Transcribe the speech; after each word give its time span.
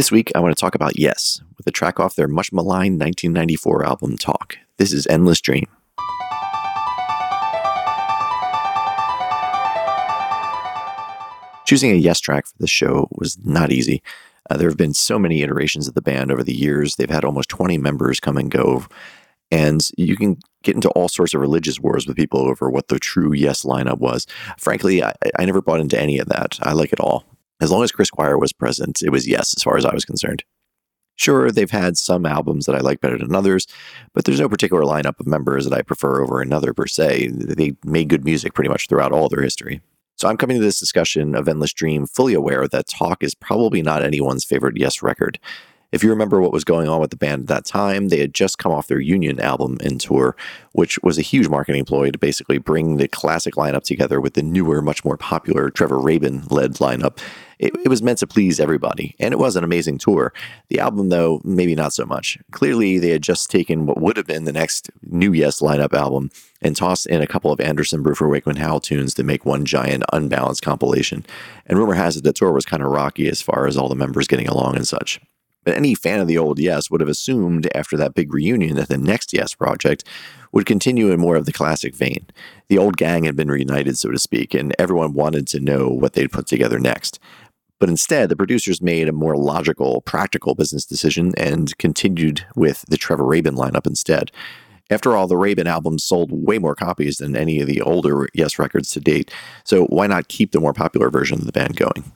This 0.00 0.10
week, 0.10 0.32
I 0.34 0.40
want 0.40 0.56
to 0.56 0.58
talk 0.58 0.74
about 0.74 0.98
Yes, 0.98 1.42
with 1.58 1.66
a 1.66 1.70
track 1.70 2.00
off 2.00 2.16
their 2.16 2.26
much 2.26 2.54
maligned 2.54 2.98
1994 2.98 3.84
album 3.84 4.16
Talk. 4.16 4.56
This 4.78 4.94
is 4.94 5.06
Endless 5.08 5.42
Dream. 5.42 5.66
Choosing 11.66 11.90
a 11.90 11.96
Yes 11.96 12.18
track 12.18 12.46
for 12.46 12.54
this 12.58 12.70
show 12.70 13.08
was 13.12 13.36
not 13.44 13.72
easy. 13.72 14.02
Uh, 14.48 14.56
there 14.56 14.70
have 14.70 14.78
been 14.78 14.94
so 14.94 15.18
many 15.18 15.42
iterations 15.42 15.86
of 15.86 15.92
the 15.92 16.00
band 16.00 16.32
over 16.32 16.42
the 16.42 16.56
years. 16.56 16.96
They've 16.96 17.10
had 17.10 17.26
almost 17.26 17.50
20 17.50 17.76
members 17.76 18.20
come 18.20 18.38
and 18.38 18.50
go. 18.50 18.86
And 19.50 19.86
you 19.98 20.16
can 20.16 20.38
get 20.62 20.76
into 20.76 20.88
all 20.92 21.10
sorts 21.10 21.34
of 21.34 21.42
religious 21.42 21.78
wars 21.78 22.06
with 22.06 22.16
people 22.16 22.40
over 22.40 22.70
what 22.70 22.88
the 22.88 22.98
true 22.98 23.34
Yes 23.34 23.64
lineup 23.64 23.98
was. 23.98 24.26
Frankly, 24.56 25.04
I, 25.04 25.12
I 25.38 25.44
never 25.44 25.60
bought 25.60 25.80
into 25.80 26.00
any 26.00 26.18
of 26.18 26.28
that. 26.28 26.58
I 26.62 26.72
like 26.72 26.94
it 26.94 27.00
all. 27.00 27.26
As 27.60 27.70
long 27.70 27.82
as 27.82 27.92
Chris 27.92 28.08
Squire 28.08 28.38
was 28.38 28.52
present, 28.52 29.02
it 29.02 29.10
was 29.10 29.28
Yes 29.28 29.54
as 29.56 29.62
far 29.62 29.76
as 29.76 29.84
I 29.84 29.94
was 29.94 30.04
concerned. 30.04 30.44
Sure, 31.16 31.50
they've 31.50 31.70
had 31.70 31.98
some 31.98 32.24
albums 32.24 32.64
that 32.64 32.74
I 32.74 32.80
like 32.80 33.02
better 33.02 33.18
than 33.18 33.34
others, 33.34 33.66
but 34.14 34.24
there's 34.24 34.40
no 34.40 34.48
particular 34.48 34.82
lineup 34.84 35.20
of 35.20 35.26
members 35.26 35.64
that 35.66 35.76
I 35.76 35.82
prefer 35.82 36.22
over 36.22 36.40
another 36.40 36.72
per 36.72 36.86
se. 36.86 37.28
They 37.28 37.72
made 37.84 38.08
good 38.08 38.24
music 38.24 38.54
pretty 38.54 38.70
much 38.70 38.88
throughout 38.88 39.12
all 39.12 39.28
their 39.28 39.42
history. 39.42 39.82
So 40.16 40.28
I'm 40.28 40.38
coming 40.38 40.56
to 40.56 40.62
this 40.62 40.80
discussion 40.80 41.34
of 41.34 41.46
Endless 41.46 41.74
Dream 41.74 42.06
fully 42.06 42.32
aware 42.32 42.66
that 42.68 42.88
Talk 42.88 43.22
is 43.22 43.34
probably 43.34 43.82
not 43.82 44.02
anyone's 44.02 44.44
favorite 44.44 44.78
Yes 44.78 45.02
record. 45.02 45.38
If 45.92 46.04
you 46.04 46.10
remember 46.10 46.40
what 46.40 46.52
was 46.52 46.62
going 46.62 46.88
on 46.88 47.00
with 47.00 47.10
the 47.10 47.16
band 47.16 47.42
at 47.42 47.48
that 47.48 47.64
time, 47.64 48.08
they 48.08 48.20
had 48.20 48.32
just 48.32 48.58
come 48.58 48.70
off 48.70 48.86
their 48.86 49.00
Union 49.00 49.40
album 49.40 49.78
and 49.82 50.00
tour, 50.00 50.36
which 50.72 51.00
was 51.02 51.18
a 51.18 51.22
huge 51.22 51.48
marketing 51.48 51.84
ploy 51.84 52.12
to 52.12 52.18
basically 52.18 52.58
bring 52.58 52.96
the 52.96 53.08
classic 53.08 53.54
lineup 53.54 53.82
together 53.82 54.20
with 54.20 54.34
the 54.34 54.42
newer, 54.42 54.82
much 54.82 55.04
more 55.04 55.16
popular 55.16 55.68
Trevor 55.68 55.98
Rabin 55.98 56.44
led 56.48 56.74
lineup. 56.74 57.18
It, 57.58 57.74
it, 57.84 57.88
was 57.88 58.02
meant 58.02 58.18
to 58.20 58.26
please 58.26 58.58
everybody, 58.58 59.16
and 59.18 59.34
it 59.34 59.38
was 59.38 59.56
an 59.56 59.64
amazing 59.64 59.98
tour. 59.98 60.32
The 60.68 60.78
album, 60.78 61.10
though, 61.10 61.42
maybe 61.44 61.74
not 61.74 61.92
so 61.92 62.06
much. 62.06 62.38
Clearly, 62.52 62.98
they 62.98 63.10
had 63.10 63.22
just 63.22 63.50
taken 63.50 63.84
what 63.84 64.00
would 64.00 64.16
have 64.16 64.26
been 64.26 64.44
the 64.44 64.52
next 64.52 64.90
new 65.02 65.32
Yes 65.32 65.60
lineup 65.60 65.92
album 65.92 66.30
and 66.62 66.74
tossed 66.74 67.06
in 67.06 67.20
a 67.20 67.26
couple 67.26 67.52
of 67.52 67.60
Anderson, 67.60 68.02
Bruford, 68.02 68.30
Wakeman, 68.30 68.56
Howe 68.56 68.78
tunes 68.78 69.12
to 69.14 69.24
make 69.24 69.44
one 69.44 69.64
giant, 69.66 70.04
unbalanced 70.12 70.62
compilation. 70.62 71.26
And 71.66 71.78
rumor 71.78 71.94
has 71.94 72.16
it 72.16 72.24
the 72.24 72.32
tour 72.32 72.52
was 72.52 72.64
kind 72.64 72.82
of 72.82 72.90
rocky 72.90 73.28
as 73.28 73.42
far 73.42 73.66
as 73.66 73.76
all 73.76 73.88
the 73.88 73.94
members 73.94 74.26
getting 74.26 74.48
along 74.48 74.76
and 74.76 74.88
such. 74.88 75.20
But 75.64 75.74
any 75.74 75.94
fan 75.94 76.20
of 76.20 76.28
the 76.28 76.38
old 76.38 76.58
Yes 76.58 76.90
would 76.90 77.00
have 77.00 77.10
assumed 77.10 77.68
after 77.74 77.96
that 77.96 78.14
big 78.14 78.32
reunion 78.32 78.76
that 78.76 78.88
the 78.88 78.98
next 78.98 79.32
Yes 79.32 79.54
project 79.54 80.04
would 80.52 80.66
continue 80.66 81.10
in 81.10 81.20
more 81.20 81.36
of 81.36 81.46
the 81.46 81.52
classic 81.52 81.94
vein. 81.94 82.26
The 82.68 82.78
old 82.78 82.96
gang 82.96 83.24
had 83.24 83.36
been 83.36 83.50
reunited, 83.50 83.98
so 83.98 84.10
to 84.10 84.18
speak, 84.18 84.54
and 84.54 84.74
everyone 84.78 85.12
wanted 85.12 85.46
to 85.48 85.60
know 85.60 85.88
what 85.88 86.14
they'd 86.14 86.32
put 86.32 86.46
together 86.46 86.78
next. 86.78 87.18
But 87.78 87.88
instead, 87.88 88.28
the 88.28 88.36
producers 88.36 88.82
made 88.82 89.08
a 89.08 89.12
more 89.12 89.36
logical, 89.36 90.02
practical 90.02 90.54
business 90.54 90.84
decision 90.84 91.32
and 91.36 91.76
continued 91.78 92.46
with 92.54 92.84
the 92.88 92.98
Trevor 92.98 93.24
Rabin 93.24 93.54
lineup 93.54 93.86
instead. 93.86 94.30
After 94.90 95.16
all, 95.16 95.28
the 95.28 95.36
Rabin 95.36 95.66
albums 95.66 96.04
sold 96.04 96.30
way 96.32 96.58
more 96.58 96.74
copies 96.74 97.18
than 97.18 97.36
any 97.36 97.60
of 97.60 97.68
the 97.68 97.80
older 97.80 98.28
Yes 98.34 98.58
records 98.58 98.90
to 98.92 99.00
date, 99.00 99.30
so 99.64 99.86
why 99.86 100.08
not 100.08 100.28
keep 100.28 100.52
the 100.52 100.60
more 100.60 100.74
popular 100.74 101.10
version 101.10 101.38
of 101.38 101.46
the 101.46 101.52
band 101.52 101.76
going? 101.76 102.12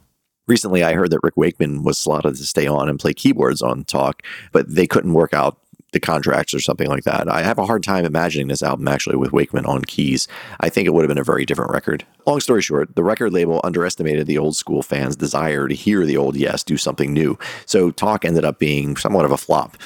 Recently, 0.47 0.84
I 0.84 0.92
heard 0.92 1.11
that 1.11 1.20
Rick 1.23 1.37
Wakeman 1.37 1.83
was 1.83 1.98
slotted 1.98 2.37
to 2.37 2.45
stay 2.45 2.67
on 2.67 2.89
and 2.89 3.00
play 3.00 3.14
keyboards 3.14 3.62
on 3.62 3.84
Talk, 3.84 4.23
but 4.53 4.75
they 4.75 4.86
couldn't 4.86 5.14
work 5.14 5.33
out 5.33 5.59
the 5.92 6.01
contracts 6.01 6.53
or 6.53 6.61
something 6.61 6.89
like 6.89 7.05
that. 7.05 7.31
I 7.31 7.42
have 7.42 7.56
a 7.56 7.64
hard 7.64 7.83
time 7.83 8.05
imagining 8.05 8.48
this 8.48 8.62
album 8.62 8.86
actually 8.89 9.17
with 9.17 9.33
Wakeman 9.33 9.64
on 9.64 9.83
keys. 9.83 10.28
I 10.61 10.69
think 10.69 10.86
it 10.86 10.91
would 10.92 11.03
have 11.03 11.09
been 11.09 11.19
a 11.19 11.25
very 11.25 11.47
different 11.47 11.73
record. 11.73 12.05
Long 12.27 12.41
story 12.41 12.61
short, 12.61 12.95
the 12.97 13.05
record 13.05 13.33
label 13.33 13.61
underestimated 13.64 14.27
the 14.27 14.36
old 14.36 14.56
school 14.56 14.83
fans' 14.83 15.17
desire 15.17 15.67
to 15.69 15.75
hear 15.75 16.05
the 16.05 16.17
old 16.17 16.36
Yes 16.36 16.62
do 16.62 16.77
something 16.77 17.14
new. 17.14 17.39
So 17.64 17.91
Talk 17.91 18.25
ended 18.25 18.45
up 18.45 18.58
being 18.58 18.97
somewhat 18.97 19.25
of 19.25 19.31
a 19.31 19.39
flop. 19.39 19.79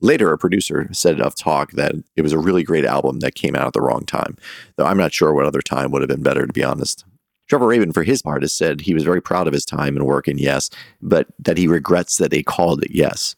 Later, 0.00 0.32
a 0.32 0.38
producer 0.38 0.88
said 0.92 1.20
of 1.20 1.34
Talk 1.34 1.72
that 1.72 1.94
it 2.16 2.22
was 2.22 2.32
a 2.32 2.38
really 2.38 2.62
great 2.62 2.84
album 2.84 3.20
that 3.20 3.34
came 3.34 3.56
out 3.56 3.66
at 3.66 3.72
the 3.72 3.80
wrong 3.80 4.04
time, 4.04 4.36
though 4.76 4.86
I'm 4.86 4.98
not 4.98 5.12
sure 5.12 5.34
what 5.34 5.46
other 5.46 5.62
time 5.62 5.90
would 5.90 6.02
have 6.02 6.08
been 6.08 6.22
better, 6.22 6.46
to 6.46 6.52
be 6.52 6.64
honest. 6.64 7.04
Trevor 7.48 7.66
Rabin, 7.66 7.92
for 7.92 8.02
his 8.02 8.22
part, 8.22 8.42
has 8.42 8.52
said 8.52 8.80
he 8.80 8.94
was 8.94 9.04
very 9.04 9.20
proud 9.20 9.46
of 9.46 9.52
his 9.52 9.64
time 9.64 9.96
and 9.96 10.06
work 10.06 10.28
in 10.28 10.38
Yes, 10.38 10.70
but 11.00 11.28
that 11.38 11.58
he 11.58 11.66
regrets 11.66 12.16
that 12.16 12.30
they 12.30 12.42
called 12.42 12.82
it 12.82 12.90
Yes. 12.90 13.36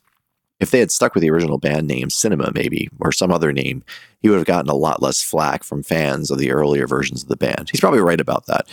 If 0.61 0.73
they 0.73 0.81
had 0.81 0.91
stuck 0.91 1.15
with 1.15 1.23
the 1.23 1.31
original 1.31 1.59
band 1.59 1.87
name, 1.87 2.11
Cinema 2.11 2.51
maybe, 2.53 2.89
or 2.99 3.13
some 3.13 3.31
other 3.31 3.53
name, 3.53 3.85
he 4.21 4.29
would 4.29 4.39
have 4.39 4.47
gotten 4.47 4.71
a 4.71 4.75
lot 4.75 5.01
less 5.01 5.23
flack 5.23 5.63
from 5.63 5.85
fans 5.85 6.31
of 6.31 6.39
the 6.39 6.51
earlier 6.51 6.87
versions 6.87 7.23
of 7.23 7.29
the 7.29 7.37
band. 7.37 7.69
He's 7.71 7.81
probably 7.81 8.01
right 8.01 8.21
about 8.21 8.47
that. 8.47 8.69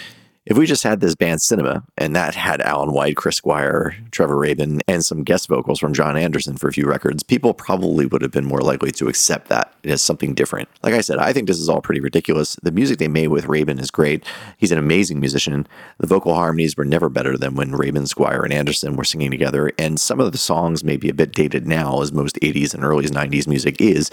If 0.46 0.60
we 0.60 0.68
just 0.68 0.84
had 0.84 1.00
this 1.00 1.16
band 1.16 1.42
Cinema 1.42 1.84
and 1.98 2.16
that 2.16 2.36
had 2.36 2.62
Alan 2.62 2.92
White, 2.92 3.16
Chris 3.16 3.36
Squire, 3.36 3.96
Trevor 4.12 4.38
Rabin, 4.38 4.80
and 4.88 5.04
some 5.04 5.24
guest 5.24 5.48
vocals 5.48 5.80
from 5.80 5.92
Jon 5.92 6.16
Anderson 6.16 6.56
for 6.56 6.68
a 6.68 6.72
few 6.72 6.86
records, 6.86 7.24
people 7.24 7.56
probably 7.56 8.06
would 8.06 8.22
have 8.22 8.30
been 8.30 8.46
more 8.46 8.62
likely 8.62 8.92
to 8.92 9.08
accept 9.08 9.48
that 9.50 9.74
as 9.84 10.04
something 10.04 10.36
different. 10.36 10.70
Like 10.84 10.94
I 10.94 11.02
said, 11.02 11.18
I 11.18 11.34
think 11.34 11.48
this 11.48 11.58
is 11.58 11.68
all 11.68 11.82
pretty 11.82 12.00
ridiculous. 12.00 12.58
The 12.62 12.72
music 12.72 13.00
they 13.00 13.08
made 13.08 13.30
with 13.30 13.48
Rabin 13.48 13.80
is 13.80 13.90
great. 13.90 14.24
He's 14.60 14.72
an 14.72 14.78
amazing 14.78 15.20
musician. 15.20 15.66
The 15.98 16.06
vocal 16.06 16.36
harmonies 16.36 16.78
were 16.78 16.86
never 16.86 17.10
better 17.10 17.40
than 17.40 17.56
when 17.56 17.72
Rabin, 17.72 18.06
Squire, 18.06 18.44
and 18.44 18.54
Anderson 18.54 18.96
were 18.96 19.04
singing 19.04 19.32
together. 19.32 19.72
And 19.80 20.00
some 20.00 20.20
of 20.20 20.32
the 20.32 20.38
songs 20.38 20.84
may 20.84 20.98
be 20.98 21.10
a 21.10 21.16
bit 21.16 21.32
dated 21.32 21.66
now, 21.66 22.04
as 22.04 22.12
most 22.12 22.36
80s 22.42 22.76
and 22.76 22.84
early 22.84 23.06
90s 23.06 23.48
music 23.48 23.82
is, 23.82 24.12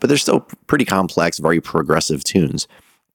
but 0.00 0.08
they're 0.08 0.16
still 0.16 0.40
pretty 0.66 0.84
complex, 0.84 1.38
very 1.38 1.60
progressive 1.60 2.24
tunes. 2.24 2.66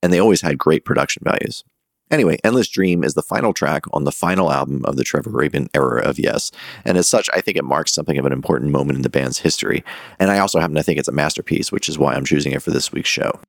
And 0.01 0.13
they 0.13 0.19
always 0.19 0.39
had 0.39 0.57
great 0.57 0.85
production 0.85 1.23
values. 1.25 1.65
Anyway, 2.13 2.37
Endless 2.43 2.67
Dream 2.67 3.03
is 3.03 3.15
the 3.15 3.23
final 3.23 3.53
track 3.53 3.85
on 3.91 4.03
the 4.03 4.11
final 4.11 4.51
album 4.51 4.85
of 4.85 4.97
the 4.97 5.03
Trevor 5.03 5.31
Rabin 5.31 5.67
era 5.73 5.99
of 6.03 6.19
Yes. 6.19 6.51
And 6.85 6.95
as 6.95 7.07
such, 7.07 7.27
I 7.33 7.41
think 7.41 7.57
it 7.57 7.63
marks 7.63 7.91
something 7.91 8.19
of 8.19 8.25
an 8.27 8.31
important 8.31 8.71
moment 8.71 8.97
in 8.97 9.01
the 9.01 9.09
band's 9.09 9.39
history. 9.39 9.83
And 10.19 10.29
I 10.29 10.37
also 10.37 10.59
happen 10.59 10.75
to 10.75 10.83
think 10.83 10.99
it's 10.99 11.07
a 11.07 11.11
masterpiece, 11.11 11.71
which 11.71 11.89
is 11.89 11.97
why 11.97 12.13
I'm 12.13 12.23
choosing 12.23 12.51
it 12.51 12.61
for 12.61 12.69
this 12.69 12.91
week's 12.91 13.09
show. 13.09 13.39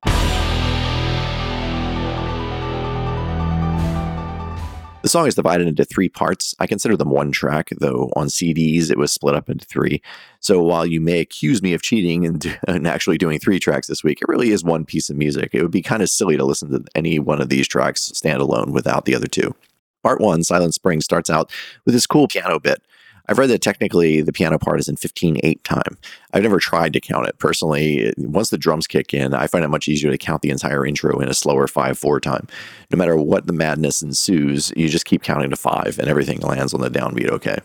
Song 5.15 5.29
is 5.29 5.37
divided 5.37 5.69
into 5.69 5.85
three 5.85 6.09
parts. 6.09 6.57
I 6.59 6.67
consider 6.67 6.97
them 6.97 7.11
one 7.11 7.31
track, 7.31 7.69
though 7.79 8.11
on 8.17 8.27
CDs 8.27 8.91
it 8.91 8.99
was 8.99 9.13
split 9.13 9.37
up 9.37 9.49
into 9.49 9.65
three. 9.65 10.03
So 10.41 10.61
while 10.61 10.85
you 10.85 11.01
may 11.01 11.21
accuse 11.21 11.63
me 11.63 11.73
of 11.73 11.83
cheating 11.83 12.27
and, 12.27 12.59
and 12.67 12.85
actually 12.89 13.17
doing 13.17 13.39
three 13.39 13.61
tracks 13.61 13.87
this 13.87 14.03
week, 14.03 14.21
it 14.21 14.29
really 14.29 14.51
is 14.51 14.65
one 14.65 14.85
piece 14.85 15.11
of 15.11 15.17
music. 15.17 15.51
It 15.53 15.63
would 15.63 15.71
be 15.71 15.83
kind 15.83 16.03
of 16.03 16.11
silly 16.11 16.37
to 16.37 16.45
listen 16.45 16.69
to 16.73 16.85
any 16.97 17.21
one 17.21 17.41
of 17.41 17.49
these 17.49 17.69
tracks 17.69 18.11
stand 18.13 18.43
alone 18.43 18.73
without 18.73 19.05
the 19.05 19.15
other 19.15 19.29
two. 19.29 19.55
Part 20.03 20.21
one, 20.21 20.43
Silent 20.43 20.75
Spring, 20.75 21.01
starts 21.01 21.31
out 21.31 21.53
with 21.85 21.95
this 21.95 22.09
cool 22.09 22.27
piano 22.27 22.59
bit. 22.59 22.83
I've 23.27 23.39
read 23.39 23.49
that 23.51 23.63
technically 23.63 24.21
the 24.21 24.33
piano 24.33 24.59
part 24.59 24.81
is 24.81 24.89
in 24.89 24.97
15 24.97 25.39
8 25.43 25.65
time. 25.65 25.97
I've 26.33 26.43
never 26.43 26.59
tried 26.59 26.93
to 26.93 27.01
count 27.01 27.27
it. 27.27 27.39
Personally, 27.39 28.13
once 28.19 28.51
the 28.51 28.59
drums 28.59 28.87
kick 28.87 29.15
in, 29.15 29.33
I 29.33 29.47
find 29.47 29.65
it 29.65 29.69
much 29.69 29.89
easier 29.89 30.11
to 30.11 30.19
count 30.19 30.43
the 30.43 30.51
entire 30.51 30.85
intro 30.85 31.19
in 31.21 31.29
a 31.29 31.35
slower 31.35 31.67
5 31.67 31.99
4 31.99 32.21
time. 32.21 32.47
No 32.91 32.99
matter 32.99 33.17
what 33.17 33.47
the 33.47 33.55
madness 33.55 34.03
ensues, 34.03 34.73
you 34.77 34.89
just 34.89 35.07
keep 35.07 35.23
counting 35.23 35.51
to 35.51 35.57
5 35.57 35.99
and 35.99 36.09
everything 36.09 36.41
lands 36.41 36.75
on 36.75 36.83
the 36.83 36.91
downbeat 36.91 37.31
okay. 37.31 37.59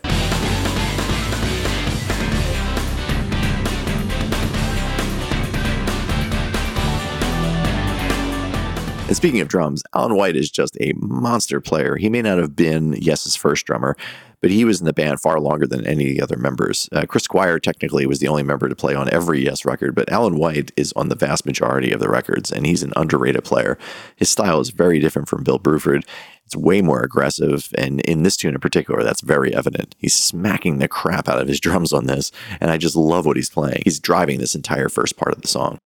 And 9.08 9.16
speaking 9.16 9.40
of 9.40 9.48
drums, 9.48 9.82
Alan 9.92 10.14
White 10.14 10.36
is 10.36 10.48
just 10.52 10.76
a 10.80 10.92
monster 10.96 11.60
player. 11.60 11.96
He 11.96 12.08
may 12.08 12.22
not 12.22 12.38
have 12.38 12.54
been 12.54 12.92
Yes's 12.92 13.34
first 13.34 13.66
drummer, 13.66 13.96
but 14.40 14.50
he 14.50 14.64
was 14.64 14.80
in 14.80 14.86
the 14.86 14.92
band 14.92 15.20
far 15.20 15.40
longer 15.40 15.66
than 15.66 15.86
any 15.86 16.10
of 16.10 16.16
the 16.16 16.22
other 16.22 16.36
members. 16.36 16.88
Uh, 16.92 17.06
Chris 17.06 17.24
Squire 17.24 17.58
technically 17.58 18.06
was 18.06 18.18
the 18.18 18.28
only 18.28 18.42
member 18.42 18.68
to 18.68 18.76
play 18.76 18.94
on 18.94 19.12
every 19.12 19.44
Yes 19.44 19.64
record, 19.64 19.94
but 19.94 20.10
Alan 20.10 20.36
White 20.36 20.72
is 20.76 20.92
on 20.94 21.08
the 21.08 21.14
vast 21.14 21.46
majority 21.46 21.92
of 21.92 22.00
the 22.00 22.08
records, 22.08 22.50
and 22.50 22.66
he's 22.66 22.82
an 22.82 22.92
underrated 22.96 23.44
player. 23.44 23.78
His 24.16 24.28
style 24.28 24.60
is 24.60 24.70
very 24.70 24.98
different 24.98 25.28
from 25.28 25.44
Bill 25.44 25.58
Bruford. 25.58 26.04
It's 26.44 26.56
way 26.56 26.82
more 26.82 27.02
aggressive, 27.02 27.72
and 27.78 28.00
in 28.00 28.22
this 28.24 28.36
tune 28.36 28.54
in 28.54 28.60
particular, 28.60 29.04
that's 29.04 29.20
very 29.20 29.54
evident. 29.54 29.94
He's 29.98 30.14
smacking 30.14 30.78
the 30.78 30.88
crap 30.88 31.28
out 31.28 31.40
of 31.40 31.46
his 31.46 31.60
drums 31.60 31.92
on 31.92 32.06
this, 32.06 32.32
and 32.60 32.70
I 32.70 32.76
just 32.76 32.96
love 32.96 33.24
what 33.24 33.36
he's 33.36 33.50
playing. 33.50 33.82
He's 33.84 34.00
driving 34.00 34.40
this 34.40 34.56
entire 34.56 34.88
first 34.88 35.16
part 35.16 35.32
of 35.32 35.42
the 35.42 35.48
song. 35.48 35.78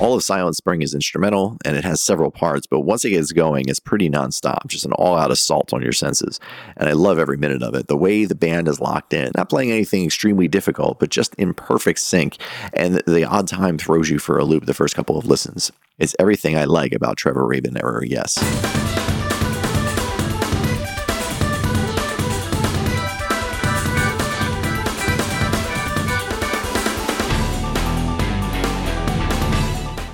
All 0.00 0.14
of 0.14 0.22
Silent 0.22 0.54
Spring 0.54 0.80
is 0.82 0.94
instrumental 0.94 1.56
and 1.64 1.76
it 1.76 1.82
has 1.82 2.00
several 2.00 2.30
parts, 2.30 2.68
but 2.68 2.80
once 2.80 3.04
it 3.04 3.10
gets 3.10 3.32
going, 3.32 3.68
it's 3.68 3.80
pretty 3.80 4.08
nonstop, 4.08 4.68
just 4.68 4.84
an 4.84 4.92
all 4.92 5.16
out 5.16 5.32
assault 5.32 5.72
on 5.72 5.82
your 5.82 5.92
senses. 5.92 6.38
And 6.76 6.88
I 6.88 6.92
love 6.92 7.18
every 7.18 7.36
minute 7.36 7.64
of 7.64 7.74
it. 7.74 7.88
The 7.88 7.96
way 7.96 8.24
the 8.24 8.36
band 8.36 8.68
is 8.68 8.80
locked 8.80 9.12
in, 9.12 9.32
not 9.34 9.48
playing 9.48 9.72
anything 9.72 10.04
extremely 10.04 10.46
difficult, 10.46 11.00
but 11.00 11.10
just 11.10 11.34
in 11.34 11.52
perfect 11.52 11.98
sync. 11.98 12.36
And 12.72 13.02
the 13.08 13.24
odd 13.24 13.48
time 13.48 13.76
throws 13.76 14.08
you 14.08 14.20
for 14.20 14.38
a 14.38 14.44
loop 14.44 14.66
the 14.66 14.74
first 14.74 14.94
couple 14.94 15.18
of 15.18 15.26
listens. 15.26 15.72
It's 15.98 16.14
everything 16.20 16.56
I 16.56 16.62
like 16.64 16.92
about 16.92 17.16
Trevor 17.16 17.44
Rabin 17.44 17.76
era, 17.76 18.06
yes. 18.06 18.38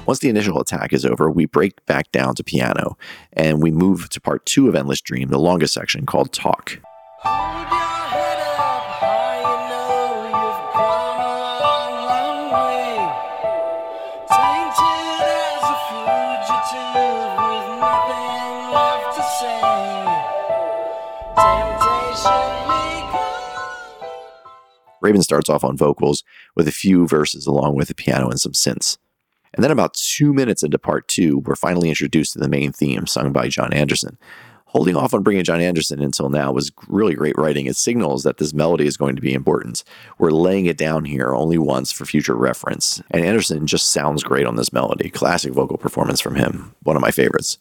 Once 0.07 0.19
the 0.19 0.29
initial 0.29 0.61
attack 0.61 0.93
is 0.93 1.07
over, 1.07 1.31
we 1.31 1.47
break 1.47 1.85
back 1.87 2.13
down 2.13 2.35
to 2.35 2.45
piano 2.45 2.97
and 3.33 3.63
we 3.63 3.71
move 3.71 4.11
to 4.11 4.21
part 4.21 4.45
two 4.45 4.69
of 4.69 4.75
Endless 4.75 5.01
Dream, 5.01 5.29
the 5.29 5.39
longest 5.39 5.73
section 5.73 6.05
called 6.05 6.33
Talk. 6.33 6.79
Rabin 25.01 25.23
starts 25.23 25.51
off 25.51 25.65
on 25.65 25.77
vocals 25.77 26.25
with 26.57 26.67
a 26.67 26.73
few 26.73 27.07
verses 27.07 27.47
along 27.47 27.75
with 27.77 27.89
the 27.89 27.95
piano 27.95 28.31
and 28.31 28.41
some 28.41 28.53
synths. 28.53 28.97
And 29.55 29.63
then 29.63 29.71
about 29.71 29.95
two 29.95 30.33
minutes 30.33 30.63
into 30.63 30.79
part 30.79 31.09
two, 31.09 31.39
we're 31.39 31.57
finally 31.57 31.89
introduced 31.89 32.33
to 32.35 32.39
the 32.39 32.49
main 32.49 32.73
theme 32.73 33.07
sung 33.07 33.33
by 33.33 33.49
Jon 33.49 33.73
Anderson. 33.73 34.19
Holding 34.67 34.97
off 34.97 35.15
on 35.15 35.23
bringing 35.23 35.45
Jon 35.45 35.61
Anderson 35.61 36.03
until 36.03 36.31
now 36.31 36.51
was 36.51 36.73
really 36.89 37.15
great 37.15 37.39
writing. 37.39 37.67
It 37.67 37.77
signals 37.77 38.25
that 38.25 38.39
this 38.39 38.53
melody 38.53 38.87
is 38.87 38.97
going 38.97 39.15
to 39.15 39.23
be 39.23 39.33
important. 39.33 39.85
We're 40.19 40.33
laying 40.33 40.67
it 40.67 40.77
down 40.77 41.05
here 41.05 41.33
only 41.33 41.59
once 41.59 41.93
for 41.93 42.05
future 42.05 42.35
reference. 42.35 43.01
And 43.13 43.25
Anderson 43.25 43.69
just 43.69 43.93
sounds 43.93 44.25
great 44.25 44.47
on 44.47 44.57
this 44.57 44.73
melody. 44.73 45.11
Classic 45.11 45.53
vocal 45.53 45.79
performance 45.79 46.21
from 46.21 46.35
him. 46.35 46.75
One 46.83 46.97
of 46.97 47.03
my 47.03 47.13
favorites. 47.13 47.59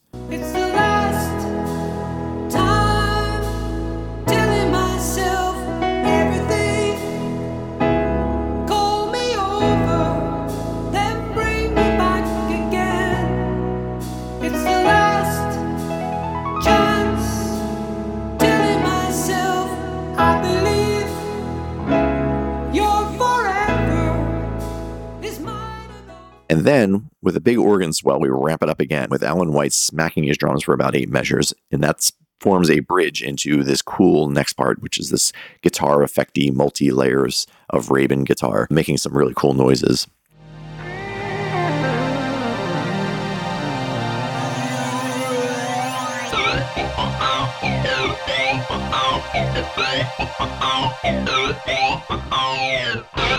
And 26.54 26.66
then, 26.66 27.10
with 27.24 27.36
a 27.36 27.42
big 27.42 27.58
organ 27.58 27.94
swell, 27.94 28.20
we 28.20 28.30
ramp 28.30 28.62
it 28.62 28.70
up 28.70 28.80
again 28.80 29.08
with 29.10 29.24
Alan 29.24 29.54
White 29.54 29.74
smacking 29.74 30.26
his 30.26 30.38
drums 30.38 30.62
for 30.64 30.76
about 30.76 30.96
eight 30.96 31.10
measures. 31.10 31.52
And 31.72 31.84
that 31.84 32.12
forms 32.40 32.70
a 32.70 32.82
bridge 32.82 33.24
into 33.24 33.64
this 33.64 33.82
cool 33.82 34.30
next 34.30 34.54
part, 34.54 34.80
which 34.80 35.00
is 35.00 35.10
this 35.10 35.34
guitar 35.64 36.02
effecty 36.02 36.54
multi 36.54 36.92
layers 36.92 37.48
of 37.72 37.90
Rabin 37.90 38.24
guitar, 38.24 38.68
making 38.70 38.98
some 38.98 39.18
really 39.18 39.34
cool 39.36 39.56
noises. 39.56 40.06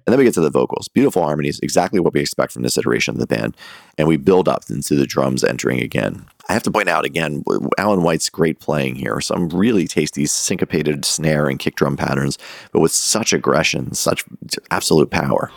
And 0.06 0.12
then 0.12 0.18
we 0.18 0.24
get 0.24 0.34
to 0.34 0.40
the 0.40 0.50
vocals. 0.50 0.86
Beautiful 0.86 1.24
harmonies, 1.24 1.58
exactly 1.60 1.98
what 1.98 2.14
we 2.14 2.20
expect 2.20 2.52
from 2.52 2.62
this 2.62 2.78
iteration 2.78 3.14
of 3.14 3.18
the 3.18 3.26
band. 3.26 3.56
And 3.98 4.06
we 4.06 4.16
build 4.16 4.48
up 4.48 4.62
into 4.70 4.94
the 4.94 5.04
drums 5.04 5.42
entering 5.42 5.80
again. 5.80 6.24
I 6.48 6.52
have 6.52 6.62
to 6.62 6.70
point 6.70 6.88
out 6.88 7.04
again, 7.04 7.42
Alan 7.76 8.02
White's 8.02 8.30
great 8.30 8.60
playing 8.60 8.94
here. 8.94 9.20
Some 9.20 9.48
really 9.48 9.88
tasty 9.88 10.26
syncopated 10.26 11.04
snare 11.04 11.48
and 11.48 11.58
kick 11.58 11.74
drum 11.74 11.96
patterns, 11.96 12.38
but 12.70 12.78
with 12.78 12.92
such 12.92 13.32
aggression, 13.32 13.94
such 13.94 14.24
absolute 14.70 15.10
power. 15.10 15.50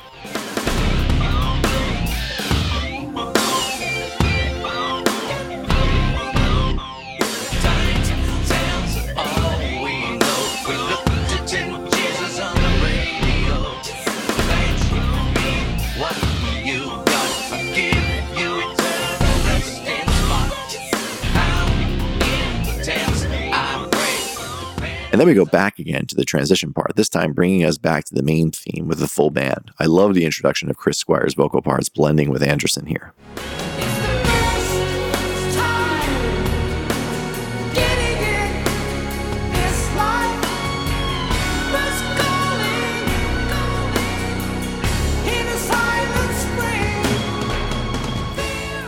We 25.29 25.35
go 25.35 25.45
back 25.45 25.77
again 25.77 26.07
to 26.07 26.15
the 26.15 26.25
transition 26.25 26.73
part, 26.73 26.95
this 26.95 27.07
time 27.07 27.33
bringing 27.33 27.63
us 27.63 27.77
back 27.77 28.03
to 28.03 28.15
the 28.15 28.23
main 28.23 28.49
theme 28.49 28.87
with 28.87 28.97
the 28.97 29.07
full 29.07 29.29
band. 29.29 29.71
I 29.77 29.85
love 29.85 30.15
the 30.15 30.25
introduction 30.25 30.71
of 30.71 30.77
Chris 30.77 30.97
Squire's 30.97 31.35
vocal 31.35 31.61
parts 31.61 31.87
blending 31.87 32.31
with 32.31 32.41
Anderson 32.41 32.87
here. 32.87 33.13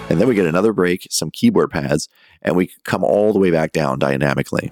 And 0.09 0.19
then 0.19 0.27
we 0.27 0.35
get 0.35 0.47
another 0.47 0.73
break, 0.73 1.07
some 1.09 1.29
keyboard 1.29 1.69
pads, 1.69 2.09
and 2.41 2.55
we 2.55 2.71
come 2.83 3.03
all 3.03 3.31
the 3.31 3.39
way 3.39 3.51
back 3.51 3.71
down 3.71 3.99
dynamically. 3.99 4.71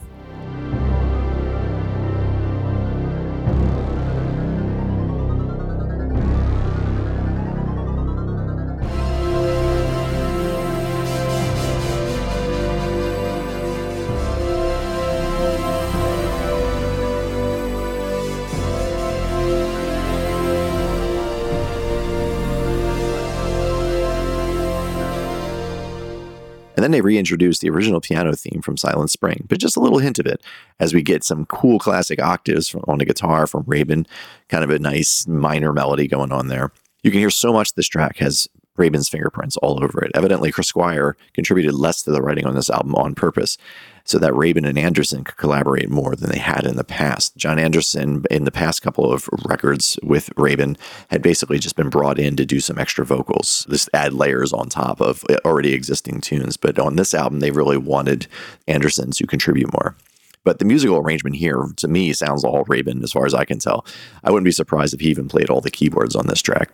And 26.80 26.84
then 26.86 26.92
they 26.92 27.02
reintroduce 27.02 27.60
the 27.60 27.70
original 27.70 28.00
piano 28.00 28.34
theme 28.34 28.62
from 28.62 28.78
Silent 28.78 29.12
Spring, 29.12 29.46
but 29.50 29.60
just 29.60 29.76
a 29.76 29.82
little 29.82 30.00
hint 30.00 30.18
of 30.18 30.26
it 30.26 30.42
as 30.80 30.94
we 30.94 31.02
get 31.02 31.26
some 31.26 31.46
cool 31.48 31.78
classic 31.78 32.22
octaves 32.22 32.74
on 32.88 33.00
the 33.00 33.06
guitar 33.06 33.48
from 33.48 33.66
Rabin, 33.68 34.08
kind 34.48 34.64
of 34.64 34.70
a 34.70 34.80
nice 34.80 35.28
minor 35.28 35.74
melody 35.74 36.08
going 36.08 36.32
on 36.32 36.48
there. 36.48 36.72
You 37.04 37.12
can 37.12 37.20
hear 37.20 37.32
so 37.32 37.52
much 37.52 37.74
this 37.74 37.90
track 37.90 38.20
has 38.20 38.48
Rabin's 38.80 39.10
fingerprints 39.10 39.58
all 39.58 39.84
over 39.84 40.04
it. 40.04 40.12
Evidently, 40.16 40.52
Chris 40.52 40.68
Squire 40.68 41.18
contributed 41.34 41.74
less 41.74 42.02
to 42.04 42.12
the 42.12 42.22
writing 42.22 42.46
on 42.46 42.56
this 42.56 42.70
album 42.70 42.96
on 42.96 43.14
purpose 43.14 43.58
so 44.06 44.18
that 44.18 44.34
Rabin 44.34 44.66
and 44.66 44.80
Anderson 44.80 45.24
could 45.24 45.38
collaborate 45.38 45.90
more 45.90 46.16
than 46.16 46.32
they 46.32 46.40
had 46.40 46.66
in 46.66 46.78
the 46.78 46.84
past. 46.84 47.38
Jon 47.38 47.60
Anderson, 47.60 48.26
in 48.32 48.46
the 48.46 48.52
past 48.52 48.82
couple 48.82 49.12
of 49.12 49.30
records 49.46 50.00
with 50.02 50.32
Rabin, 50.36 50.78
had 51.12 51.22
basically 51.22 51.60
just 51.60 51.76
been 51.76 51.90
brought 51.90 52.18
in 52.18 52.36
to 52.38 52.46
do 52.46 52.60
some 52.60 52.80
extra 52.80 53.06
vocals, 53.06 53.68
just 53.70 53.90
add 53.94 54.14
layers 54.14 54.52
on 54.52 54.68
top 54.68 55.00
of 55.00 55.24
uh, 55.30 55.38
already 55.46 55.74
existing 55.74 56.22
tunes. 56.22 56.58
But 56.58 56.80
on 56.80 56.96
this 56.96 57.14
album, 57.14 57.40
they 57.40 57.52
really 57.52 57.78
wanted 57.78 58.26
Anderson 58.68 59.12
to 59.12 59.28
contribute 59.28 59.72
more. 59.74 59.96
But 60.44 60.58
the 60.58 60.66
musical 60.66 60.98
arrangement 60.98 61.36
here, 61.36 61.66
to 61.78 61.88
me, 61.88 62.14
sounds 62.14 62.44
all 62.44 62.64
Rabin 62.68 63.04
as 63.04 63.12
far 63.12 63.26
as 63.26 63.36
I 63.36 63.46
can 63.46 63.60
tell. 63.60 63.86
I 64.24 64.32
wouldn't 64.32 64.46
be 64.46 64.52
surprised 64.52 64.94
if 64.94 65.02
he 65.02 65.10
even 65.10 65.28
played 65.28 65.50
all 65.50 65.62
the 65.62 65.70
keyboards 65.70 66.16
on 66.16 66.28
this 66.28 66.42
track. 66.42 66.72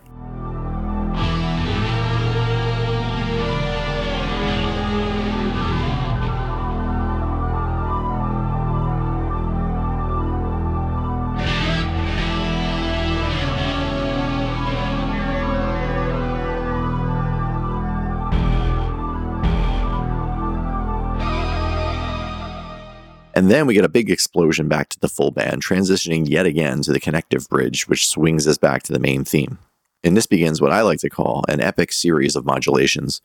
And 23.46 23.52
then 23.52 23.68
we 23.68 23.76
get 23.76 23.86
a 23.86 23.90
big 23.90 24.10
explosion 24.10 24.68
back 24.68 24.90
to 24.90 25.00
the 25.00 25.08
full 25.08 25.30
band, 25.30 25.64
transitioning 25.64 26.28
yet 26.28 26.48
again 26.48 26.82
to 26.82 26.92
the 26.92 27.00
connective 27.00 27.48
bridge, 27.48 27.88
which 27.88 28.08
swings 28.08 28.48
us 28.48 28.58
back 28.58 28.82
to 28.82 28.92
the 28.92 28.98
main 28.98 29.24
theme. 29.24 29.60
And 30.04 30.18
this 30.18 30.26
begins 30.26 30.60
what 30.60 30.72
I 30.72 30.82
like 30.82 30.98
to 31.02 31.12
call 31.12 31.46
an 31.48 31.62
epic 31.62 31.92
series 31.92 32.36
of 32.36 32.44
modulations. 32.44 33.22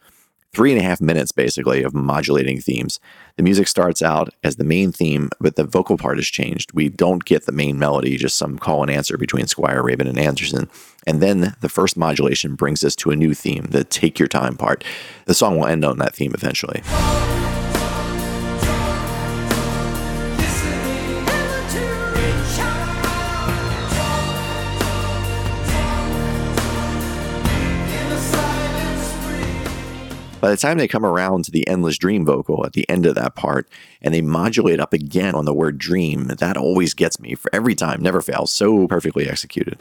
Three 0.52 0.72
and 0.72 0.78
a 0.78 0.84
half 0.84 1.00
minutes, 1.00 1.32
basically, 1.32 1.82
of 1.82 1.94
modulating 1.94 2.60
themes. 2.60 3.00
The 3.36 3.42
music 3.42 3.66
starts 3.66 4.02
out 4.02 4.28
as 4.44 4.56
the 4.56 4.62
main 4.62 4.92
theme, 4.92 5.30
but 5.40 5.56
the 5.56 5.64
vocal 5.64 5.96
part 5.96 6.18
is 6.18 6.28
changed. 6.28 6.74
We 6.74 6.90
don't 6.90 7.24
get 7.24 7.46
the 7.46 7.52
main 7.52 7.78
melody, 7.78 8.18
just 8.18 8.36
some 8.36 8.58
call 8.58 8.82
and 8.82 8.90
answer 8.90 9.16
between 9.16 9.46
Squire, 9.46 9.82
Rabin, 9.82 10.06
and 10.06 10.18
Anderson. 10.18 10.68
And 11.06 11.22
then 11.22 11.56
the 11.62 11.70
first 11.70 11.96
modulation 11.96 12.56
brings 12.56 12.84
us 12.84 12.94
to 12.96 13.10
a 13.10 13.16
new 13.16 13.32
theme, 13.32 13.68
the 13.70 13.84
Take 13.84 14.18
Your 14.18 14.28
Time 14.28 14.58
part. 14.58 14.84
The 15.24 15.32
song 15.32 15.58
will 15.58 15.66
end 15.66 15.82
on 15.82 15.96
that 15.96 16.14
theme 16.14 16.34
eventually. 16.34 16.82
By 30.50 30.54
the 30.54 30.62
time 30.62 30.78
they 30.78 30.88
come 30.88 31.06
around 31.06 31.44
to 31.44 31.52
the 31.52 31.64
endless 31.68 31.96
dream 31.96 32.24
vocal 32.24 32.66
at 32.66 32.72
the 32.72 32.84
end 32.90 33.06
of 33.06 33.14
that 33.14 33.36
part 33.36 33.68
and 34.02 34.12
they 34.12 34.20
modulate 34.20 34.80
up 34.80 34.92
again 34.92 35.32
on 35.36 35.44
the 35.44 35.54
word 35.54 35.78
dream, 35.78 36.24
that 36.24 36.56
always 36.56 36.92
gets 36.92 37.20
me 37.20 37.36
for 37.36 37.54
every 37.54 37.76
time, 37.76 38.02
never 38.02 38.20
fails. 38.20 38.52
So 38.52 38.88
perfectly 38.88 39.28
executed. 39.28 39.80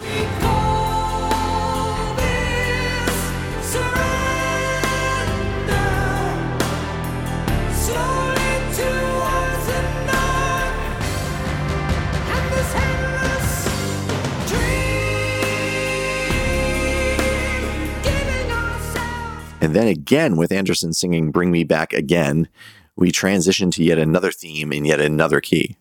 And 19.62 19.76
then 19.76 19.88
again, 19.88 20.38
with 20.38 20.54
Anderson 20.54 20.94
singing 20.94 21.32
Bring 21.32 21.52
Me 21.52 21.66
Back 21.66 21.92
Again, 21.92 22.48
we 22.96 23.12
transition 23.12 23.72
to 23.72 23.84
yet 23.84 23.98
another 23.98 24.32
theme 24.32 24.72
in 24.72 24.86
yet 24.86 25.02
another 25.02 25.42
key. 25.42 25.76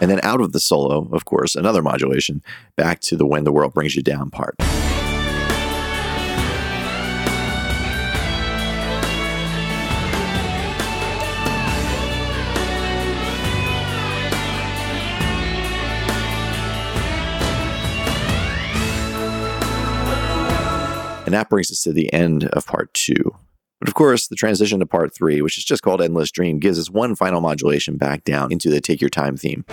And 0.00 0.10
then 0.10 0.20
out 0.22 0.40
of 0.40 0.52
the 0.52 0.60
solo, 0.60 1.08
of 1.10 1.24
course, 1.24 1.56
another 1.56 1.82
modulation 1.82 2.42
back 2.76 3.00
to 3.00 3.16
the 3.16 3.26
When 3.26 3.44
the 3.44 3.52
World 3.52 3.74
Brings 3.74 3.96
You 3.96 4.02
Down 4.02 4.30
part. 4.30 4.54
And 21.28 21.34
that 21.34 21.50
brings 21.50 21.70
us 21.70 21.82
to 21.82 21.92
the 21.92 22.10
end 22.10 22.46
of 22.54 22.66
part 22.66 22.94
two. 22.94 23.36
But 23.80 23.88
of 23.88 23.92
course, 23.92 24.28
the 24.28 24.34
transition 24.34 24.80
to 24.80 24.86
part 24.86 25.14
three, 25.14 25.42
which 25.42 25.58
is 25.58 25.64
just 25.66 25.82
called 25.82 26.00
Endless 26.00 26.30
Dream, 26.30 26.58
gives 26.58 26.78
us 26.78 26.88
one 26.88 27.14
final 27.14 27.42
modulation 27.42 27.98
back 27.98 28.24
down 28.24 28.50
into 28.50 28.70
the 28.70 28.80
Take 28.80 29.02
Your 29.02 29.10
Time 29.10 29.36
theme. 29.36 29.66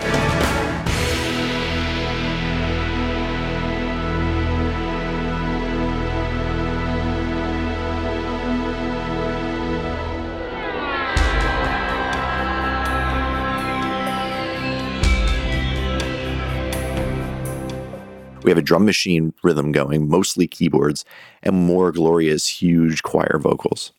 We 18.46 18.50
have 18.52 18.58
a 18.58 18.62
drum 18.62 18.84
machine 18.84 19.34
rhythm 19.42 19.72
going, 19.72 20.08
mostly 20.08 20.46
keyboards, 20.46 21.04
and 21.42 21.56
more 21.56 21.90
glorious, 21.90 22.46
huge 22.46 23.02
choir 23.02 23.40
vocals. 23.42 23.92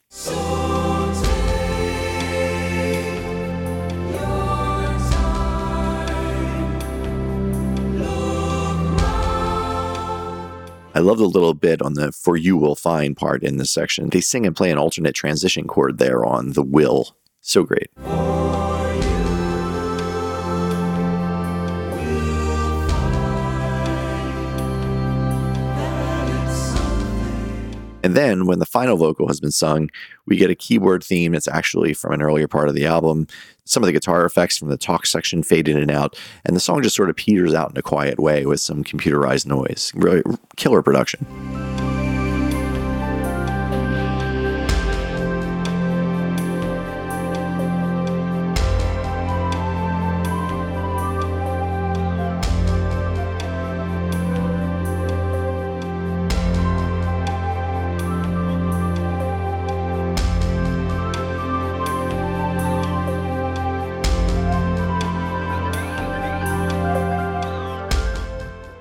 I 10.95 10.99
love 10.99 11.17
the 11.17 11.25
little 11.25 11.53
bit 11.53 11.81
on 11.81 11.95
the 11.95 12.13
for 12.13 12.37
you 12.37 12.55
will 12.55 12.75
find 12.75 13.17
part 13.17 13.43
in 13.43 13.57
this 13.57 13.69
section. 13.69 14.09
They 14.11 14.21
sing 14.21 14.45
and 14.45 14.55
play 14.55 14.71
an 14.71 14.77
alternate 14.77 15.13
transition 15.13 15.67
chord 15.67 15.97
there 15.97 16.23
on 16.23 16.53
the 16.53 16.63
will. 16.63 17.17
So 17.41 17.63
great. 17.63 17.89
And 28.07 28.15
then 28.15 28.45
when 28.45 28.59
the 28.59 28.65
final 28.65 28.95
vocal 28.95 29.27
has 29.27 29.41
been 29.41 29.51
sung, 29.51 29.89
we 30.27 30.37
get 30.37 30.49
a 30.49 30.55
keyboard 30.55 31.03
theme. 31.03 31.35
It's 31.35 31.49
actually 31.49 31.93
from 31.93 32.13
an 32.13 32.21
earlier 32.21 32.47
part 32.47 32.69
of 32.69 32.73
the 32.73 32.85
album. 32.85 33.27
Some 33.65 33.83
of 33.83 33.87
the 33.87 33.91
guitar 33.91 34.23
effects 34.23 34.57
from 34.57 34.69
the 34.69 34.77
talk 34.77 35.05
section 35.05 35.43
fade 35.43 35.67
in 35.67 35.77
and 35.77 35.91
out, 35.91 36.17
and 36.45 36.55
the 36.55 36.61
song 36.61 36.81
just 36.81 36.95
sort 36.95 37.09
of 37.09 37.17
peters 37.17 37.53
out 37.53 37.71
in 37.71 37.75
a 37.75 37.81
quiet 37.81 38.17
way 38.17 38.45
with 38.45 38.61
some 38.61 38.85
computerized 38.85 39.45
noise. 39.45 39.91
Really 39.93 40.23
killer 40.55 40.81
production. 40.81 41.25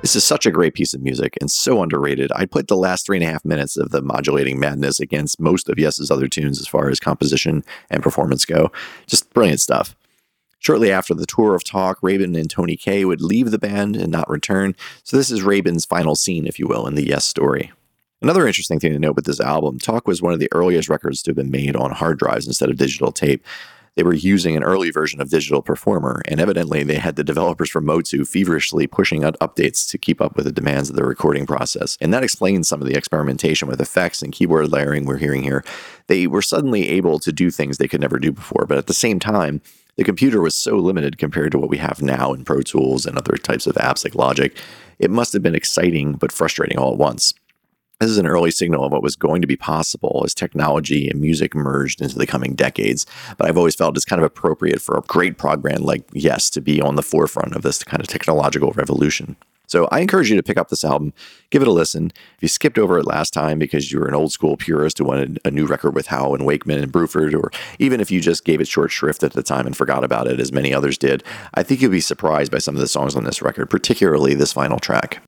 This 0.06 0.14
is 0.14 0.22
such 0.22 0.46
a 0.46 0.52
great 0.52 0.74
piece 0.74 0.94
of 0.94 1.02
music 1.02 1.36
and 1.40 1.50
so 1.50 1.82
underrated. 1.82 2.30
I'd 2.30 2.52
put 2.52 2.68
the 2.68 2.76
last 2.76 3.04
three 3.04 3.16
and 3.16 3.24
a 3.24 3.28
half 3.28 3.44
minutes 3.44 3.76
of 3.76 3.90
the 3.90 4.00
modulating 4.00 4.60
madness 4.60 5.00
against 5.00 5.40
most 5.40 5.68
of 5.68 5.80
Yes's 5.80 6.12
other 6.12 6.28
tunes 6.28 6.60
as 6.60 6.68
far 6.68 6.88
as 6.88 7.00
composition 7.00 7.64
and 7.90 8.04
performance 8.04 8.44
go. 8.44 8.70
Just 9.08 9.34
brilliant 9.34 9.60
stuff. 9.60 9.96
Shortly 10.60 10.92
after 10.92 11.12
the 11.12 11.26
tour 11.26 11.56
of 11.56 11.64
talk, 11.64 11.98
Rabin 12.02 12.36
and 12.36 12.48
Tony 12.48 12.76
Kaye 12.76 13.04
would 13.04 13.20
leave 13.20 13.50
the 13.50 13.58
band 13.58 13.96
and 13.96 14.12
not 14.12 14.30
return. 14.30 14.76
So 15.02 15.16
this 15.16 15.32
is 15.32 15.42
Rabin's 15.42 15.84
final 15.84 16.14
scene, 16.14 16.46
if 16.46 16.60
you 16.60 16.68
will, 16.68 16.86
in 16.86 16.94
the 16.94 17.04
Yes 17.04 17.24
story. 17.24 17.72
Another 18.22 18.46
interesting 18.46 18.78
thing 18.78 18.92
to 18.92 19.00
note 19.00 19.16
with 19.16 19.24
this 19.24 19.40
album, 19.40 19.80
Talk 19.80 20.06
was 20.06 20.22
one 20.22 20.32
of 20.32 20.38
the 20.38 20.48
earliest 20.52 20.88
records 20.88 21.20
to 21.22 21.30
have 21.30 21.36
been 21.36 21.50
made 21.50 21.74
on 21.74 21.90
hard 21.90 22.20
drives 22.20 22.46
instead 22.46 22.70
of 22.70 22.76
digital 22.76 23.10
tape 23.10 23.44
they 23.96 24.02
were 24.02 24.14
using 24.14 24.56
an 24.56 24.62
early 24.62 24.90
version 24.90 25.20
of 25.22 25.30
Digital 25.30 25.62
Performer, 25.62 26.22
and 26.28 26.38
evidently 26.38 26.82
they 26.82 26.96
had 26.96 27.16
the 27.16 27.24
developers 27.24 27.70
from 27.70 27.86
MOTU 27.86 28.28
feverishly 28.28 28.86
pushing 28.86 29.24
out 29.24 29.38
updates 29.40 29.88
to 29.90 29.98
keep 29.98 30.20
up 30.20 30.36
with 30.36 30.44
the 30.44 30.52
demands 30.52 30.90
of 30.90 30.96
the 30.96 31.04
recording 31.04 31.46
process. 31.46 31.96
And 32.00 32.12
that 32.12 32.22
explains 32.22 32.68
some 32.68 32.82
of 32.82 32.88
the 32.88 32.96
experimentation 32.96 33.68
with 33.68 33.80
effects 33.80 34.22
and 34.22 34.32
keyboard 34.32 34.70
layering 34.70 35.06
we're 35.06 35.16
hearing 35.16 35.42
here. 35.42 35.64
They 36.08 36.26
were 36.26 36.42
suddenly 36.42 36.88
able 36.90 37.18
to 37.20 37.32
do 37.32 37.50
things 37.50 37.78
they 37.78 37.88
could 37.88 38.02
never 38.02 38.18
do 38.18 38.32
before, 38.32 38.66
but 38.66 38.78
at 38.78 38.86
the 38.86 38.94
same 38.94 39.18
time, 39.18 39.62
the 39.96 40.04
computer 40.04 40.42
was 40.42 40.54
so 40.54 40.76
limited 40.76 41.16
compared 41.16 41.52
to 41.52 41.58
what 41.58 41.70
we 41.70 41.78
have 41.78 42.02
now 42.02 42.34
in 42.34 42.44
Pro 42.44 42.60
Tools 42.60 43.06
and 43.06 43.16
other 43.16 43.38
types 43.38 43.66
of 43.66 43.76
apps 43.76 44.04
like 44.04 44.14
Logic. 44.14 44.54
It 44.98 45.10
must 45.10 45.32
have 45.32 45.42
been 45.42 45.54
exciting 45.54 46.12
but 46.12 46.32
frustrating 46.32 46.78
all 46.78 46.92
at 46.92 46.98
once. 46.98 47.32
This 47.98 48.10
is 48.10 48.18
an 48.18 48.26
early 48.26 48.50
signal 48.50 48.84
of 48.84 48.92
what 48.92 49.02
was 49.02 49.16
going 49.16 49.40
to 49.40 49.46
be 49.46 49.56
possible 49.56 50.22
as 50.26 50.34
technology 50.34 51.08
and 51.08 51.18
music 51.18 51.54
merged 51.54 52.02
into 52.02 52.18
the 52.18 52.26
coming 52.26 52.54
decades. 52.54 53.06
But 53.38 53.48
I've 53.48 53.56
always 53.56 53.74
felt 53.74 53.96
it's 53.96 54.04
kind 54.04 54.20
of 54.20 54.26
appropriate 54.26 54.82
for 54.82 54.98
a 54.98 55.02
great 55.02 55.38
prog 55.38 55.62
brand 55.62 55.80
like 55.80 56.04
Yes 56.12 56.50
to 56.50 56.60
be 56.60 56.78
on 56.82 56.96
the 56.96 57.02
forefront 57.02 57.56
of 57.56 57.62
this 57.62 57.82
kind 57.82 58.02
of 58.02 58.06
technological 58.06 58.72
revolution. 58.72 59.36
So 59.66 59.88
I 59.90 60.00
encourage 60.00 60.28
you 60.28 60.36
to 60.36 60.42
pick 60.42 60.58
up 60.58 60.68
this 60.68 60.84
album, 60.84 61.14
give 61.48 61.62
it 61.62 61.68
a 61.68 61.72
listen. 61.72 62.12
If 62.36 62.42
you 62.42 62.48
skipped 62.48 62.78
over 62.78 62.98
it 62.98 63.06
last 63.06 63.32
time 63.32 63.58
because 63.58 63.90
you 63.90 63.98
were 63.98 64.08
an 64.08 64.14
old 64.14 64.30
school 64.30 64.58
purist 64.58 64.98
who 64.98 65.04
wanted 65.06 65.40
a 65.46 65.50
new 65.50 65.64
record 65.64 65.94
with 65.94 66.08
Howe 66.08 66.34
and 66.34 66.44
Wakeman 66.44 66.82
and 66.82 66.92
Bruford, 66.92 67.34
or 67.34 67.50
even 67.78 68.02
if 68.02 68.10
you 68.10 68.20
just 68.20 68.44
gave 68.44 68.60
it 68.60 68.68
short 68.68 68.90
shrift 68.90 69.22
at 69.22 69.32
the 69.32 69.42
time 69.42 69.66
and 69.66 69.76
forgot 69.76 70.04
about 70.04 70.26
it, 70.26 70.38
as 70.38 70.52
many 70.52 70.74
others 70.74 70.98
did, 70.98 71.24
I 71.54 71.62
think 71.62 71.80
you'll 71.80 71.90
be 71.90 72.00
surprised 72.00 72.52
by 72.52 72.58
some 72.58 72.74
of 72.74 72.80
the 72.80 72.88
songs 72.88 73.16
on 73.16 73.24
this 73.24 73.40
record, 73.40 73.70
particularly 73.70 74.34
this 74.34 74.52
final 74.52 74.78
track. 74.78 75.22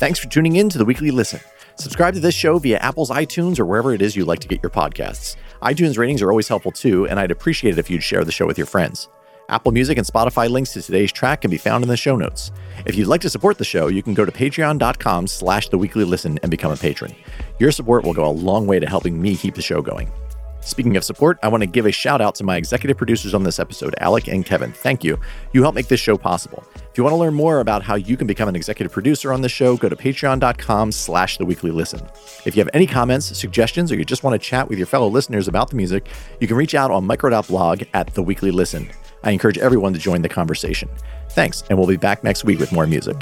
Thanks 0.00 0.18
for 0.18 0.28
tuning 0.28 0.56
in 0.56 0.70
to 0.70 0.78
the 0.78 0.84
Weekly 0.86 1.10
Listen. 1.10 1.40
Subscribe 1.76 2.14
to 2.14 2.20
this 2.20 2.34
show 2.34 2.58
via 2.58 2.78
Apple's 2.78 3.10
iTunes 3.10 3.60
or 3.60 3.66
wherever 3.66 3.92
it 3.92 4.00
is 4.00 4.16
you 4.16 4.24
like 4.24 4.38
to 4.38 4.48
get 4.48 4.62
your 4.62 4.70
podcasts. 4.70 5.36
iTunes 5.60 5.98
ratings 5.98 6.22
are 6.22 6.30
always 6.30 6.48
helpful 6.48 6.72
too, 6.72 7.06
and 7.06 7.20
I'd 7.20 7.30
appreciate 7.30 7.72
it 7.72 7.78
if 7.78 7.90
you'd 7.90 8.02
share 8.02 8.24
the 8.24 8.32
show 8.32 8.46
with 8.46 8.56
your 8.56 8.66
friends. 8.66 9.10
Apple 9.50 9.72
Music 9.72 9.98
and 9.98 10.06
Spotify 10.06 10.48
links 10.48 10.72
to 10.72 10.80
today's 10.80 11.12
track 11.12 11.42
can 11.42 11.50
be 11.50 11.58
found 11.58 11.84
in 11.84 11.90
the 11.90 11.98
show 11.98 12.16
notes. 12.16 12.50
If 12.86 12.94
you'd 12.96 13.08
like 13.08 13.20
to 13.20 13.28
support 13.28 13.58
the 13.58 13.64
show, 13.64 13.88
you 13.88 14.02
can 14.02 14.14
go 14.14 14.24
to 14.24 14.32
patreon.com 14.32 15.26
slash 15.26 15.68
the 15.68 15.76
weekly 15.76 16.04
listen 16.04 16.38
and 16.38 16.50
become 16.50 16.72
a 16.72 16.78
patron. 16.78 17.14
Your 17.58 17.70
support 17.70 18.02
will 18.02 18.14
go 18.14 18.24
a 18.24 18.32
long 18.32 18.66
way 18.66 18.80
to 18.80 18.88
helping 18.88 19.20
me 19.20 19.36
keep 19.36 19.54
the 19.54 19.60
show 19.60 19.82
going. 19.82 20.10
Speaking 20.60 20.96
of 20.96 21.04
support, 21.04 21.38
I 21.42 21.48
want 21.48 21.62
to 21.62 21.66
give 21.66 21.86
a 21.86 21.92
shout 21.92 22.20
out 22.20 22.34
to 22.36 22.44
my 22.44 22.56
executive 22.56 22.96
producers 22.96 23.34
on 23.34 23.44
this 23.44 23.58
episode, 23.58 23.94
Alec 23.98 24.28
and 24.28 24.44
Kevin. 24.44 24.72
Thank 24.72 25.02
you. 25.02 25.18
You 25.52 25.62
help 25.62 25.74
make 25.74 25.88
this 25.88 26.00
show 26.00 26.16
possible. 26.16 26.64
If 26.74 26.98
you 26.98 27.04
want 27.04 27.14
to 27.14 27.18
learn 27.18 27.34
more 27.34 27.60
about 27.60 27.82
how 27.82 27.94
you 27.94 28.16
can 28.16 28.26
become 28.26 28.48
an 28.48 28.56
executive 28.56 28.92
producer 28.92 29.32
on 29.32 29.40
this 29.40 29.52
show, 29.52 29.76
go 29.76 29.88
to 29.88 29.96
patreon.com 29.96 30.92
slash 30.92 31.38
the 31.38 31.44
weekly 31.44 31.70
listen. 31.70 32.06
If 32.44 32.56
you 32.56 32.60
have 32.60 32.70
any 32.74 32.86
comments, 32.86 33.36
suggestions, 33.36 33.90
or 33.90 33.96
you 33.96 34.04
just 34.04 34.22
want 34.22 34.34
to 34.34 34.38
chat 34.38 34.68
with 34.68 34.78
your 34.78 34.86
fellow 34.86 35.08
listeners 35.08 35.48
about 35.48 35.70
the 35.70 35.76
music, 35.76 36.06
you 36.40 36.46
can 36.46 36.56
reach 36.56 36.74
out 36.74 36.90
on 36.90 37.06
micro.blog 37.06 37.84
at 37.94 38.14
the 38.14 38.22
weekly 38.22 38.50
listen. 38.50 38.90
I 39.22 39.30
encourage 39.30 39.58
everyone 39.58 39.92
to 39.94 39.98
join 39.98 40.22
the 40.22 40.28
conversation. 40.28 40.88
Thanks, 41.30 41.62
and 41.68 41.78
we'll 41.78 41.88
be 41.88 41.96
back 41.96 42.24
next 42.24 42.44
week 42.44 42.58
with 42.58 42.72
more 42.72 42.86
music. 42.86 43.16